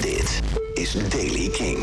Dit 0.00 0.40
is 0.74 0.92
Daily 1.08 1.48
King. 1.48 1.78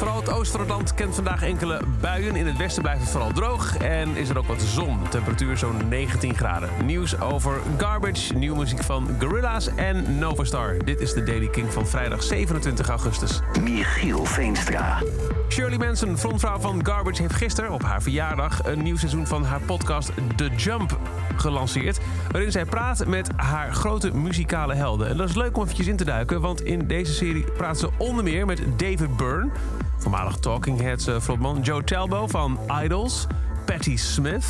Vooral 0.00 0.16
het 0.16 0.30
Oosterland 0.30 0.94
kent 0.94 1.14
vandaag 1.14 1.42
enkele 1.42 1.80
buien. 2.00 2.36
In 2.36 2.46
het 2.46 2.56
westen 2.56 2.82
blijft 2.82 3.00
het 3.00 3.10
vooral 3.10 3.32
droog 3.32 3.76
en 3.76 4.16
is 4.16 4.28
er 4.28 4.38
ook 4.38 4.46
wat 4.46 4.62
zon. 4.62 5.08
Temperatuur 5.08 5.56
zo'n 5.56 5.88
19 5.88 6.36
graden. 6.36 6.70
Nieuws 6.84 7.20
over 7.20 7.60
Garbage, 7.78 8.34
nieuwe 8.34 8.58
muziek 8.58 8.82
van 8.82 9.08
Gorilla's 9.18 9.74
en 9.74 10.18
Novastar. 10.18 10.84
Dit 10.84 11.00
is 11.00 11.12
de 11.12 11.22
Daily 11.22 11.48
King 11.48 11.72
van 11.72 11.86
vrijdag 11.86 12.22
27 12.22 12.88
augustus. 12.88 13.40
Michiel 13.62 14.24
Veenstra. 14.24 15.02
Shirley 15.48 15.78
Manson, 15.78 16.18
frontvrouw 16.18 16.58
van 16.58 16.86
Garbage, 16.86 17.22
heeft 17.22 17.34
gisteren 17.34 17.70
op 17.70 17.82
haar 17.82 18.02
verjaardag... 18.02 18.64
een 18.64 18.82
nieuw 18.82 18.96
seizoen 18.96 19.26
van 19.26 19.44
haar 19.44 19.60
podcast 19.60 20.10
The 20.36 20.50
Jump 20.56 20.98
gelanceerd... 21.36 21.98
waarin 22.30 22.52
zij 22.52 22.64
praat 22.64 23.06
met 23.06 23.28
haar 23.36 23.74
grote 23.74 24.14
muzikale 24.14 24.74
helden. 24.74 25.08
En 25.08 25.16
dat 25.16 25.28
is 25.28 25.34
leuk 25.34 25.56
om 25.56 25.62
eventjes 25.62 25.86
in 25.86 25.96
te 25.96 26.04
duiken... 26.04 26.40
want 26.40 26.64
in 26.64 26.86
deze 26.86 27.12
serie 27.12 27.44
praat 27.56 27.78
ze 27.78 27.88
onder 28.00 28.24
meer 28.24 28.46
met 28.46 28.60
David 28.76 29.16
Byrne... 29.16 29.50
voormalig 29.98 30.36
Talking 30.36 30.80
Heads 30.80 31.06
eh, 31.06 31.20
frontman 31.20 31.60
Joe 31.60 31.84
Talbo 31.84 32.26
van 32.26 32.58
Idols... 32.82 33.26
Patti 33.64 33.96
Smith, 33.96 34.46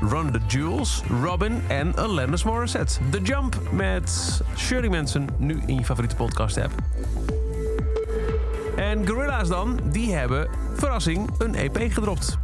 Run 0.00 0.32
the 0.32 0.40
Jewels, 0.46 1.02
Robin 1.22 1.62
en 1.68 1.96
Alanis 1.96 2.44
Morissette. 2.44 2.98
The 3.10 3.22
Jump 3.22 3.60
met 3.72 4.40
Shirley 4.56 4.88
Manson, 4.88 5.28
nu 5.38 5.62
in 5.66 5.74
je 5.74 5.84
favoriete 5.84 6.16
podcast-app. 6.16 6.72
En 8.76 9.06
Gorilla's 9.08 9.48
dan, 9.48 9.80
die 9.84 10.14
hebben, 10.14 10.48
verrassing, 10.74 11.30
een 11.38 11.54
EP 11.54 11.92
gedropt. 11.92 12.38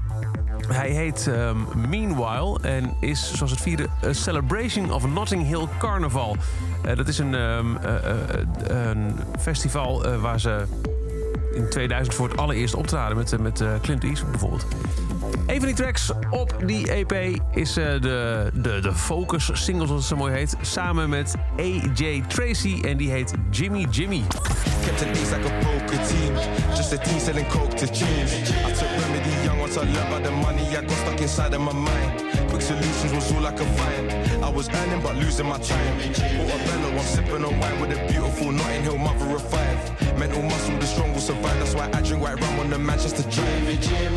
Hij 0.68 0.90
heet 0.90 1.26
ehm, 1.26 1.56
Meanwhile 1.88 2.58
en 2.62 2.94
is, 3.00 3.32
zoals 3.34 3.50
het 3.50 3.60
vierde, 3.60 3.88
A 4.04 4.12
Celebration 4.12 4.92
of 4.92 5.06
Notting 5.06 5.46
Hill 5.46 5.66
Carnival. 5.78 6.36
Eh, 6.82 6.96
dat 6.96 7.08
is 7.08 7.18
een, 7.18 7.34
ehm, 7.34 7.76
eh, 7.76 7.94
eh, 7.94 8.46
een 8.68 9.16
festival 9.40 10.18
waar 10.20 10.40
ze 10.40 10.64
in 11.54 11.68
2000 11.70 12.16
voor 12.16 12.28
het 12.28 12.38
allereerst 12.38 12.74
optraden 12.74 13.16
met, 13.16 13.40
met 13.40 13.64
Clint 13.82 14.04
Eastwood 14.04 14.30
bijvoorbeeld. 14.30 14.66
Een 15.46 15.56
van 15.56 15.66
die 15.66 15.74
tracks 15.74 16.12
op 16.30 16.54
die 16.66 16.90
EP 16.92 17.40
is 17.52 17.72
de, 17.72 17.98
de, 18.54 18.80
de 18.80 18.94
Focus 18.94 19.50
single, 19.52 19.86
zoals 19.86 20.00
het 20.00 20.10
zo 20.10 20.16
mooi 20.16 20.32
heet. 20.32 20.56
Samen 20.60 21.08
met 21.08 21.34
AJ 21.58 22.22
Tracy 22.28 22.80
en 22.82 22.96
die 22.96 23.10
heet 23.10 23.34
Jimmy 23.50 23.86
Jimmy. 23.90 24.22
Ace 24.94 25.30
like 25.30 25.46
a 25.46 25.58
poker 25.60 25.98
team. 26.06 26.34
Just 26.76 26.92
a 26.92 26.96
team 26.96 27.18
selling 27.18 27.48
coke 27.48 27.74
to 27.76 27.86
change. 27.86 28.93
Remedy 29.24 29.46
young 29.46 29.58
once 29.58 29.76
I 29.76 29.82
learned 29.82 29.96
about 29.96 30.22
the 30.22 30.30
money. 30.30 30.62
I 30.76 30.82
got 30.82 30.90
stuck 30.90 31.20
inside 31.20 31.54
of 31.54 31.60
my 31.60 31.72
mind. 31.72 32.20
Quick 32.50 32.62
solutions 32.62 33.12
was 33.12 33.32
all 33.32 33.46
I 33.46 33.52
could 33.52 33.66
find. 33.68 34.10
I 34.44 34.48
was 34.50 34.68
earning 34.68 35.02
but 35.02 35.16
losing 35.16 35.46
my 35.46 35.58
time. 35.58 35.98
Bought 35.98 36.54
a 36.54 36.64
bellow, 36.66 36.90
I'm 36.90 36.98
sipping 37.00 37.44
on 37.44 37.58
wine 37.58 37.80
with 37.80 37.92
a 37.92 38.06
beautiful 38.12 38.52
Notting 38.52 38.82
Hill 38.82 38.98
mother 38.98 39.34
of 39.34 39.42
five. 39.50 40.18
Mental 40.18 40.42
muscle, 40.42 40.76
the 40.78 40.86
strong 40.86 41.12
will 41.12 41.20
survive. 41.20 41.58
That's 41.58 41.74
why 41.74 41.90
I 41.92 42.02
drink 42.02 42.22
white 42.22 42.40
rum 42.40 42.58
on 42.60 42.70
the 42.70 42.78
Manchester 42.78 43.22
Drive. 43.30 43.80
Jimmy, 43.80 44.16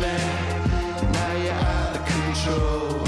now 1.12 1.36
you're 1.36 1.52
out 1.52 1.96
of 1.96 2.04
control. 2.06 3.07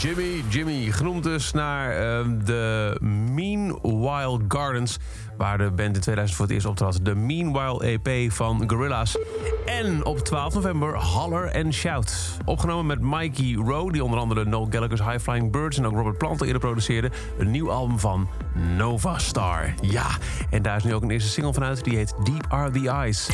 Jimmy, 0.00 0.44
Jimmy, 0.48 0.90
genoemd 0.90 1.22
dus 1.22 1.52
naar 1.52 1.90
ehm, 1.90 2.44
de 2.44 2.96
Meanwhile 3.34 4.40
Gardens... 4.48 4.98
waar 5.36 5.58
de 5.58 5.70
band 5.70 5.94
in 5.94 6.00
2000 6.00 6.36
voor 6.36 6.46
het 6.46 6.54
eerst 6.54 6.66
optrad. 6.66 6.98
De 7.02 7.14
Meanwhile 7.14 7.84
EP 7.84 8.32
van 8.32 8.70
Gorilla's. 8.70 9.18
En 9.66 10.04
op 10.04 10.18
12 10.18 10.54
november 10.54 10.96
Holler 10.96 11.64
and 11.64 11.74
Shout. 11.74 12.36
Opgenomen 12.44 12.86
met 12.86 13.00
Mikey 13.00 13.54
Rowe, 13.54 13.92
die 13.92 14.04
onder 14.04 14.18
andere 14.18 14.44
Noel 14.44 14.66
Gallagher's 14.70 15.02
High 15.02 15.18
Flying 15.18 15.52
Birds... 15.52 15.78
en 15.78 15.86
ook 15.86 15.94
Robert 15.94 16.18
Plant 16.18 16.42
eerder 16.42 16.60
produceerde. 16.60 17.10
Een 17.38 17.50
nieuw 17.50 17.70
album 17.70 17.98
van 17.98 18.28
Nova 18.76 19.18
Star. 19.18 19.74
Ja, 19.80 20.06
en 20.50 20.62
daar 20.62 20.76
is 20.76 20.84
nu 20.84 20.94
ook 20.94 21.02
een 21.02 21.10
eerste 21.10 21.30
single 21.30 21.52
van 21.52 21.64
uit. 21.64 21.84
Die 21.84 21.96
heet 21.96 22.14
Deep 22.24 22.46
Are 22.48 22.70
The 22.70 22.88
Eyes. 22.88 23.28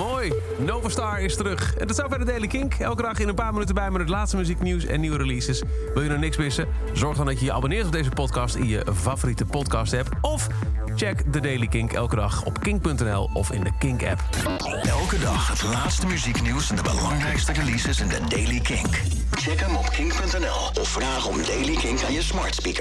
Mooi. 0.00 0.32
Nova 0.58 0.88
Star 0.88 1.20
is 1.20 1.36
terug. 1.36 1.76
En 1.76 1.86
dat 1.86 1.96
zou 1.96 2.08
verder 2.08 2.26
de 2.26 2.32
Daily 2.32 2.46
Kink. 2.46 2.74
Elke 2.74 3.02
dag 3.02 3.18
in 3.18 3.28
een 3.28 3.34
paar 3.34 3.52
minuten 3.52 3.74
bij 3.74 3.90
met 3.90 4.00
het 4.00 4.10
laatste 4.10 4.36
muzieknieuws 4.36 4.84
en 4.84 5.00
nieuwe 5.00 5.16
releases. 5.16 5.62
Wil 5.94 6.02
je 6.02 6.08
nog 6.08 6.18
niks 6.18 6.36
missen? 6.36 6.68
Zorg 6.92 7.16
dan 7.16 7.26
dat 7.26 7.38
je 7.38 7.44
je 7.44 7.52
abonneert 7.52 7.86
op 7.86 7.92
deze 7.92 8.10
podcast 8.10 8.54
in 8.54 8.68
je 8.68 8.86
favoriete 8.94 9.44
podcast 9.44 9.94
app. 9.94 10.08
Of 10.20 10.46
check 10.96 11.32
de 11.32 11.40
Daily 11.40 11.66
Kink 11.66 11.92
elke 11.92 12.16
dag 12.16 12.44
op 12.44 12.60
kink.nl 12.60 13.30
of 13.32 13.50
in 13.52 13.64
de 13.64 13.70
Kink 13.78 14.02
app. 14.06 14.20
Elke 14.82 15.18
dag 15.18 15.48
het 15.48 15.62
laatste 15.62 16.06
muzieknieuws 16.06 16.70
en 16.70 16.76
de 16.76 16.82
belangrijkste 16.82 17.52
releases 17.52 18.00
in 18.00 18.08
de 18.08 18.18
Daily 18.28 18.60
Kink. 18.60 19.00
Check 19.30 19.60
hem 19.60 19.76
op 19.76 19.90
kink.nl 19.90 20.80
of 20.80 20.88
vraag 20.88 21.26
om 21.26 21.36
Daily 21.46 21.76
Kink 21.76 22.02
aan 22.02 22.12
je 22.12 22.22
smart 22.22 22.54
speaker. 22.54 22.78